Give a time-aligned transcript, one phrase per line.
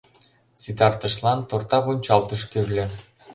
[0.61, 2.85] Ситартышлан тортавунчалтыш кӱрльӧ.